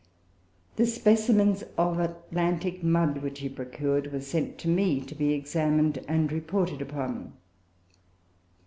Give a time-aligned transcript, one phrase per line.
[0.77, 6.03] The specimens or Atlantic mud which he procured were sent to me to be examined
[6.07, 7.33] and reported upon.